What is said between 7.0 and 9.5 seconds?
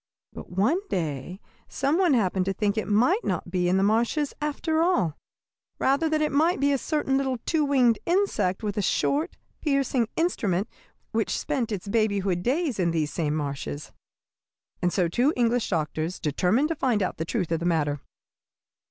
little two winged insect with a short,